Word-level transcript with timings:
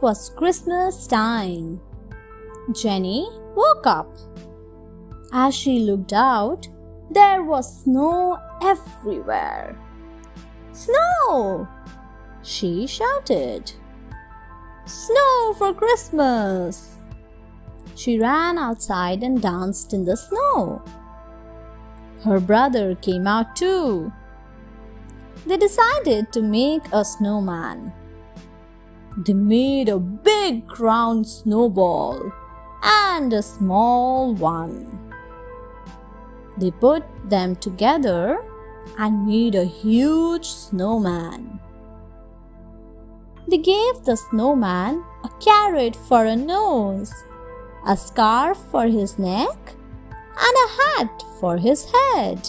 It 0.00 0.04
was 0.04 0.30
Christmas 0.30 1.06
time. 1.06 1.78
Jenny 2.72 3.28
woke 3.54 3.86
up. 3.86 4.08
As 5.30 5.54
she 5.54 5.80
looked 5.80 6.14
out, 6.14 6.66
there 7.10 7.42
was 7.42 7.82
snow 7.82 8.38
everywhere. 8.62 9.76
Snow! 10.72 11.68
She 12.42 12.86
shouted. 12.86 13.72
Snow 14.86 15.54
for 15.58 15.74
Christmas! 15.74 16.96
She 17.94 18.18
ran 18.18 18.56
outside 18.56 19.22
and 19.22 19.42
danced 19.42 19.92
in 19.92 20.06
the 20.06 20.16
snow. 20.16 20.80
Her 22.24 22.40
brother 22.40 22.94
came 22.94 23.26
out 23.26 23.54
too. 23.54 24.10
They 25.44 25.58
decided 25.58 26.32
to 26.32 26.40
make 26.40 26.84
a 26.90 27.04
snowman. 27.04 27.92
They 29.22 29.34
made 29.34 29.90
a 29.90 29.98
big 29.98 30.80
round 30.80 31.28
snowball 31.28 32.32
and 32.82 33.30
a 33.34 33.42
small 33.42 34.32
one. 34.34 35.12
They 36.56 36.70
put 36.70 37.04
them 37.28 37.56
together 37.56 38.42
and 38.98 39.26
made 39.26 39.54
a 39.54 39.64
huge 39.64 40.46
snowman. 40.46 41.60
They 43.46 43.58
gave 43.58 44.04
the 44.04 44.16
snowman 44.16 45.04
a 45.22 45.28
carrot 45.38 45.96
for 45.96 46.24
a 46.24 46.34
nose, 46.34 47.12
a 47.86 47.98
scarf 47.98 48.56
for 48.70 48.86
his 48.86 49.18
neck, 49.18 49.74
and 50.14 50.56
a 50.64 50.68
hat 50.80 51.22
for 51.40 51.58
his 51.58 51.92
head. 51.92 52.48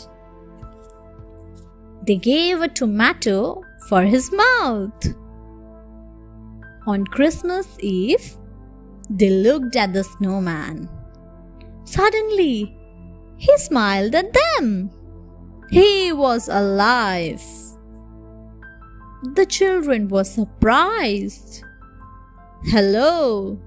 They 2.07 2.15
gave 2.15 2.61
a 2.61 2.69
tomato 2.69 3.61
for 3.89 4.03
his 4.03 4.31
mouth. 4.31 5.20
On 6.87 7.05
Christmas 7.05 7.67
Eve, 7.79 8.37
they 9.09 9.29
looked 9.29 9.75
at 9.75 9.93
the 9.93 10.03
snowman. 10.03 10.89
Suddenly, 11.83 12.75
he 13.37 13.57
smiled 13.57 14.15
at 14.15 14.33
them. 14.33 14.89
He 15.69 16.11
was 16.11 16.47
alive. 16.47 17.41
The 19.35 19.45
children 19.45 20.07
were 20.07 20.23
surprised. 20.23 21.63
Hello, 22.63 23.59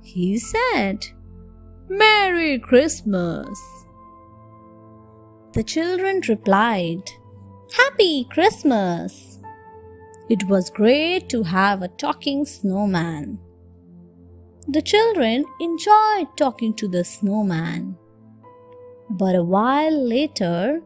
he 0.00 0.38
said. 0.38 1.04
Merry 1.88 2.58
Christmas. 2.58 3.58
The 5.52 5.64
children 5.64 6.22
replied, 6.28 7.10
Happy 7.76 8.24
Christmas. 8.30 9.40
It 10.32 10.44
was 10.44 10.70
great 10.70 11.28
to 11.28 11.42
have 11.42 11.82
a 11.82 11.88
talking 11.88 12.46
snowman. 12.46 13.38
The 14.66 14.80
children 14.80 15.44
enjoyed 15.60 16.28
talking 16.38 16.72
to 16.76 16.88
the 16.88 17.04
snowman. 17.04 17.98
But 19.10 19.34
a 19.34 19.44
while 19.44 19.92
later, 19.92 20.80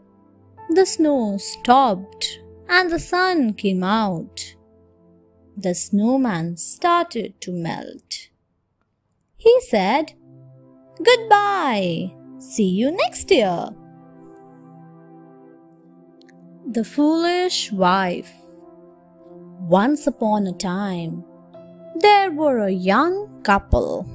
the 0.71 0.85
snow 0.85 1.37
stopped 1.39 2.41
and 2.69 2.91
the 2.91 2.99
sun 2.99 3.55
came 3.55 3.85
out. 3.85 4.57
The 5.57 5.77
snowman 5.77 6.57
started 6.57 7.41
to 7.43 7.53
melt. 7.53 8.31
He 9.37 9.61
said, 9.69 10.15
Goodbye. 11.01 12.17
See 12.41 12.71
you 12.81 12.91
next 12.91 13.31
year. 13.31 13.69
The 16.67 16.83
Foolish 16.83 17.71
Wife 17.71 18.33
Once 19.69 20.07
upon 20.07 20.47
a 20.47 20.53
time, 20.53 21.25
there 21.97 22.31
were 22.31 22.59
a 22.59 22.71
young 22.71 23.43
couple. 23.43 24.07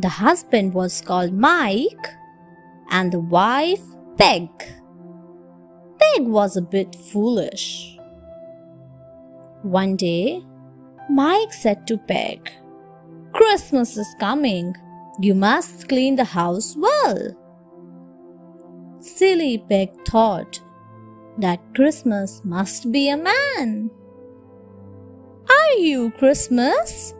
The 0.00 0.08
husband 0.08 0.74
was 0.74 1.00
called 1.00 1.32
Mike 1.32 2.08
and 2.90 3.12
the 3.12 3.20
wife 3.20 3.84
Peg. 4.18 4.50
Peg 6.00 6.26
was 6.26 6.56
a 6.56 6.60
bit 6.60 6.96
foolish. 7.12 7.96
One 9.62 9.94
day, 9.94 10.44
Mike 11.08 11.52
said 11.52 11.86
to 11.86 11.96
Peg, 11.96 12.50
Christmas 13.32 13.96
is 13.96 14.12
coming. 14.18 14.74
You 15.20 15.36
must 15.36 15.88
clean 15.88 16.16
the 16.16 16.24
house 16.24 16.74
well. 16.76 17.36
Silly 18.98 19.58
Peg 19.68 19.90
thought 20.04 20.60
that 21.38 21.60
Christmas 21.76 22.42
must 22.44 22.90
be 22.90 23.08
a 23.08 23.16
man. 23.16 23.92
Are 25.50 25.78
you 25.78 26.12
Christmas? 26.12 27.12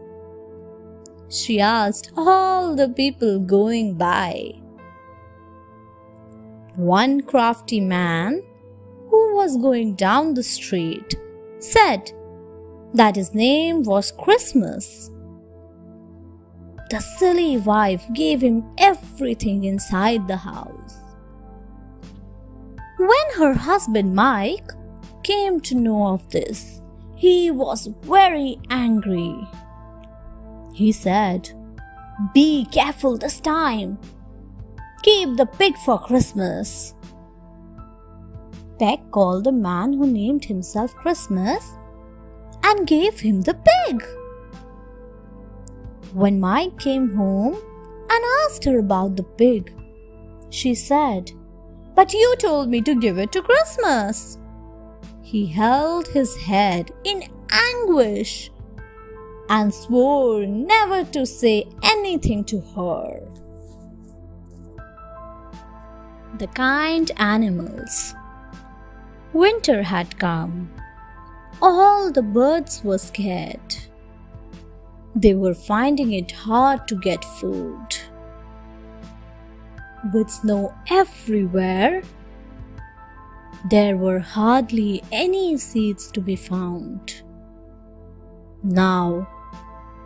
She 1.29 1.61
asked 1.61 2.13
all 2.17 2.77
the 2.77 2.89
people 2.89 3.41
going 3.41 3.95
by. 3.95 4.53
One 6.77 7.23
crafty 7.23 7.81
man 7.81 8.43
who 9.09 9.35
was 9.35 9.57
going 9.57 9.97
down 9.97 10.35
the 10.35 10.45
street 10.45 11.17
said 11.59 12.13
that 12.95 13.17
his 13.17 13.35
name 13.35 13.83
was 13.83 14.13
Christmas. 14.13 15.11
The 16.91 17.01
silly 17.01 17.57
wife 17.57 18.05
gave 18.13 18.41
him 18.41 18.65
everything 18.79 19.65
inside 19.65 20.29
the 20.29 20.37
house. 20.37 20.99
When 22.99 23.27
her 23.39 23.55
husband 23.55 24.15
Mike 24.15 24.71
came 25.23 25.61
to 25.63 25.75
know 25.75 26.09
of 26.09 26.29
this, 26.31 26.80
he 27.21 27.51
was 27.51 27.87
very 28.01 28.59
angry. 28.71 29.47
He 30.73 30.91
said, 30.91 31.51
Be 32.33 32.65
careful 32.73 33.19
this 33.19 33.41
time. 33.41 33.99
Keep 35.03 35.37
the 35.37 35.45
pig 35.45 35.77
for 35.85 35.99
Christmas. 35.99 36.95
Peg 38.79 39.01
called 39.11 39.45
the 39.45 39.53
man 39.53 39.93
who 39.93 40.07
named 40.07 40.47
himself 40.47 40.95
Christmas 40.95 41.77
and 42.65 42.87
gave 42.87 43.21
him 43.21 43.43
the 43.43 43.59
pig. 43.69 44.03
When 46.15 46.41
Mike 46.41 46.79
came 46.79 47.15
home 47.15 47.59
and 48.11 48.25
asked 48.47 48.65
her 48.65 48.79
about 48.79 49.17
the 49.17 49.25
pig, 49.25 49.75
she 50.49 50.75
said, 50.75 51.33
But 51.95 52.15
you 52.15 52.35
told 52.39 52.71
me 52.71 52.81
to 52.81 52.99
give 52.99 53.19
it 53.19 53.31
to 53.33 53.43
Christmas. 53.43 54.40
He 55.31 55.47
held 55.47 56.09
his 56.09 56.37
head 56.37 56.91
in 57.05 57.23
anguish 57.53 58.51
and 59.49 59.73
swore 59.73 60.45
never 60.45 61.05
to 61.13 61.25
say 61.25 61.69
anything 61.85 62.43
to 62.47 62.61
her. 62.75 63.21
The 66.39 66.49
kind 66.49 67.13
animals. 67.17 68.13
Winter 69.33 69.85
had 69.85 70.19
come. 70.19 70.69
All 71.63 72.11
the 72.11 72.23
birds 72.23 72.83
were 72.83 72.99
scared. 72.99 73.77
They 75.15 75.35
were 75.35 75.55
finding 75.55 76.13
it 76.13 76.33
hard 76.33 76.89
to 76.89 76.97
get 76.97 77.25
food. 77.25 77.87
With 80.13 80.29
snow 80.29 80.75
everywhere, 80.91 82.03
there 83.69 83.97
were 83.97 84.19
hardly 84.19 85.03
any 85.13 85.57
seeds 85.59 86.11
to 86.13 86.21
be 86.21 86.37
found. 86.37 87.23
Now, 88.63 89.29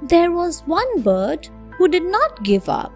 there 0.02 0.32
was 0.32 0.62
one 0.66 1.02
bird 1.02 1.48
who 1.76 1.88
did 1.88 2.04
not 2.04 2.42
give 2.42 2.68
up. 2.68 2.92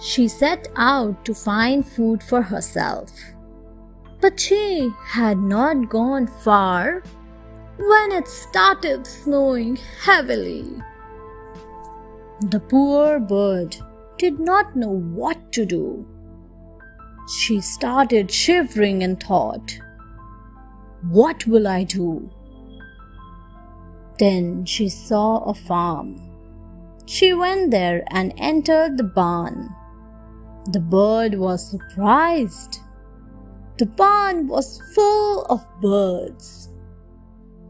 She 0.00 0.26
set 0.26 0.66
out 0.76 1.24
to 1.24 1.34
find 1.34 1.86
food 1.86 2.22
for 2.22 2.42
herself. 2.42 3.10
But 4.20 4.38
she 4.38 4.90
had 5.04 5.38
not 5.38 5.88
gone 5.88 6.26
far 6.26 7.02
when 7.78 8.12
it 8.12 8.28
started 8.28 9.06
snowing 9.06 9.76
heavily. 10.04 10.64
The 12.40 12.60
poor 12.60 13.20
bird 13.20 13.76
did 14.18 14.40
not 14.40 14.76
know 14.76 14.90
what 14.90 15.52
to 15.52 15.64
do. 15.64 16.06
She 17.32 17.62
started 17.62 18.30
shivering 18.30 19.02
and 19.02 19.18
thought, 19.18 19.78
What 21.08 21.46
will 21.46 21.66
I 21.66 21.84
do? 21.84 22.30
Then 24.18 24.66
she 24.66 24.90
saw 24.90 25.38
a 25.44 25.54
farm. 25.54 26.20
She 27.06 27.32
went 27.32 27.70
there 27.70 28.04
and 28.08 28.34
entered 28.36 28.98
the 28.98 29.04
barn. 29.04 29.74
The 30.72 30.80
bird 30.80 31.34
was 31.34 31.70
surprised. 31.70 32.80
The 33.78 33.86
barn 33.86 34.46
was 34.46 34.82
full 34.94 35.46
of 35.46 35.66
birds. 35.80 36.68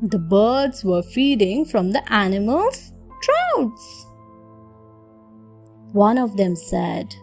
The 0.03 0.19
birds 0.19 0.83
were 0.85 1.05
feeding 1.05 1.65
from 1.67 1.93
the 1.93 2.03
animals' 2.13 2.93
troughs. 3.23 4.07
One 5.93 6.19
of 6.19 6.37
them 6.37 6.57
said, 6.57 7.15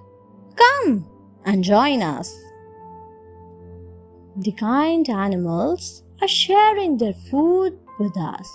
Come 0.56 1.19
and 1.45 1.63
join 1.63 2.01
us. 2.01 2.36
The 4.36 4.51
kind 4.53 5.09
animals 5.09 6.03
are 6.21 6.27
sharing 6.27 6.97
their 6.97 7.13
food 7.13 7.77
with 8.00 8.18
us. 8.18 8.50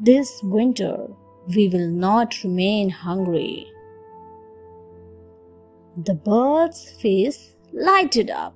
This 0.00 0.40
winter, 0.42 1.08
we 1.54 1.68
will 1.68 1.88
not 1.88 2.42
remain 2.42 2.90
hungry. 2.90 3.66
The 5.96 6.14
bird's 6.14 6.90
face 6.90 7.54
lighted 7.72 8.30
up. 8.30 8.54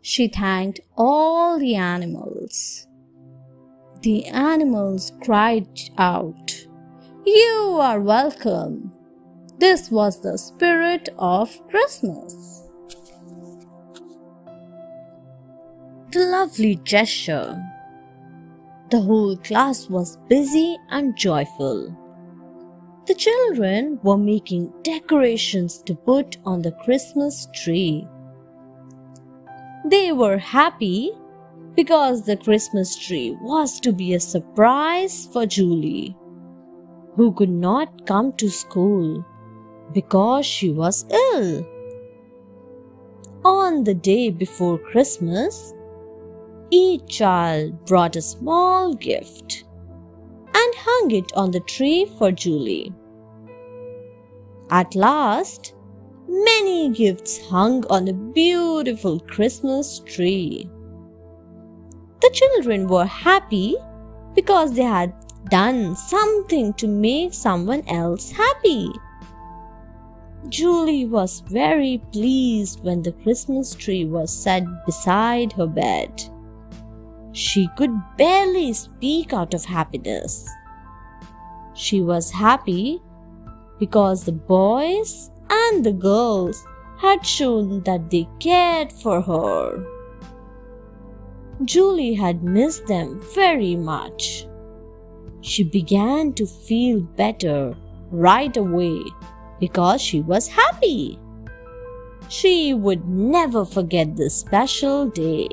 She 0.00 0.28
thanked 0.28 0.80
all 0.96 1.58
the 1.58 1.74
animals. 1.74 2.86
The 4.00 4.26
animals 4.26 5.12
cried 5.22 5.68
out, 5.98 6.66
You 7.24 7.78
are 7.80 8.00
welcome. 8.00 8.91
This 9.62 9.92
was 9.92 10.20
the 10.20 10.36
spirit 10.36 11.08
of 11.20 11.48
Christmas. 11.68 12.68
The 16.10 16.18
lovely 16.18 16.80
gesture. 16.82 17.62
The 18.90 19.00
whole 19.00 19.36
class 19.36 19.88
was 19.88 20.18
busy 20.28 20.76
and 20.90 21.16
joyful. 21.16 21.96
The 23.06 23.14
children 23.14 24.00
were 24.02 24.18
making 24.18 24.72
decorations 24.82 25.78
to 25.84 25.94
put 25.94 26.38
on 26.44 26.62
the 26.62 26.72
Christmas 26.72 27.46
tree. 27.54 28.08
They 29.84 30.10
were 30.10 30.38
happy 30.38 31.12
because 31.76 32.26
the 32.26 32.36
Christmas 32.36 32.98
tree 32.98 33.36
was 33.40 33.78
to 33.78 33.92
be 33.92 34.14
a 34.14 34.18
surprise 34.18 35.28
for 35.32 35.46
Julie, 35.46 36.16
who 37.14 37.32
could 37.32 37.56
not 37.68 38.08
come 38.08 38.32
to 38.32 38.50
school 38.50 39.24
because 39.92 40.46
she 40.46 40.70
was 40.70 41.04
ill. 41.10 41.66
On 43.44 43.84
the 43.84 43.94
day 43.94 44.30
before 44.30 44.78
Christmas, 44.78 45.74
each 46.70 47.06
child 47.06 47.84
brought 47.86 48.16
a 48.16 48.22
small 48.22 48.94
gift 48.94 49.64
and 50.54 50.74
hung 50.76 51.10
it 51.10 51.32
on 51.34 51.50
the 51.50 51.60
tree 51.60 52.06
for 52.18 52.30
Julie. 52.30 52.92
At 54.70 54.94
last, 54.94 55.74
many 56.28 56.90
gifts 56.90 57.44
hung 57.46 57.84
on 57.86 58.06
the 58.06 58.14
beautiful 58.14 59.20
Christmas 59.20 59.98
tree. 59.98 60.68
The 62.22 62.30
children 62.32 62.86
were 62.86 63.04
happy 63.04 63.76
because 64.34 64.74
they 64.74 64.82
had 64.82 65.12
done 65.50 65.96
something 65.96 66.72
to 66.74 66.86
make 66.86 67.34
someone 67.34 67.82
else 67.88 68.30
happy. 68.30 68.90
Julie 70.48 71.06
was 71.06 71.40
very 71.48 72.02
pleased 72.12 72.82
when 72.82 73.02
the 73.02 73.12
Christmas 73.12 73.74
tree 73.74 74.04
was 74.04 74.32
set 74.32 74.64
beside 74.84 75.52
her 75.52 75.66
bed. 75.66 76.22
She 77.32 77.68
could 77.76 77.92
barely 78.18 78.72
speak 78.72 79.32
out 79.32 79.54
of 79.54 79.64
happiness. 79.64 80.48
She 81.74 82.02
was 82.02 82.30
happy 82.30 83.00
because 83.78 84.24
the 84.24 84.32
boys 84.32 85.30
and 85.48 85.84
the 85.84 85.92
girls 85.92 86.66
had 86.98 87.24
shown 87.24 87.82
that 87.84 88.10
they 88.10 88.28
cared 88.40 88.92
for 88.92 89.22
her. 89.22 89.86
Julie 91.64 92.14
had 92.14 92.42
missed 92.42 92.86
them 92.86 93.20
very 93.34 93.76
much. 93.76 94.46
She 95.40 95.62
began 95.62 96.32
to 96.34 96.46
feel 96.46 97.00
better 97.00 97.76
right 98.10 98.56
away 98.56 99.02
because 99.62 100.02
she 100.02 100.20
was 100.20 100.48
happy. 100.48 101.20
She 102.28 102.74
would 102.74 103.08
never 103.08 103.64
forget 103.64 104.16
this 104.16 104.34
special 104.34 105.06
day. 105.08 105.46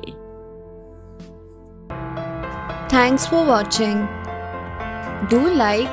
Thanks 2.88 3.24
for 3.24 3.46
watching. 3.46 4.08
Do 5.28 5.38
like, 5.54 5.86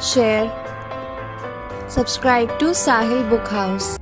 share, 0.00 0.46
subscribe 1.88 2.58
to 2.60 2.66
Sahil 2.66 3.28
Book 3.28 3.48
House. 3.48 3.98